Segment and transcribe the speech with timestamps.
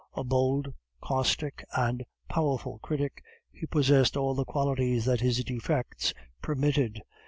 [0.15, 7.03] A bold, caustic, and powerful critic, he possessed all the qualities that his defects permitted.